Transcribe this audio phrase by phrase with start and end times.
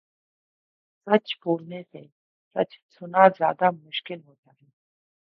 [1.07, 2.01] سچ بولنے سے
[2.55, 4.67] سچ سنا زیادہ مشکل ہوتا ہے